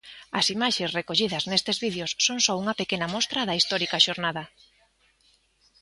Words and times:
As 0.39 0.45
imaxes 0.55 0.89
recollidas 0.99 1.43
nestes 1.51 1.77
vídeos 1.85 2.11
son 2.25 2.37
só 2.45 2.53
unha 2.61 2.77
pequena 2.81 3.11
mostra 3.15 3.41
da 3.47 3.57
histórica 3.59 3.97
xornada. 4.05 4.43